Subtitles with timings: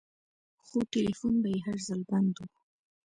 [0.65, 2.47] خو ټېلفون به يې هر ځل بند و.